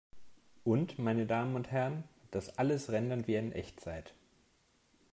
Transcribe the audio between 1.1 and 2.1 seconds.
Damen und Herren,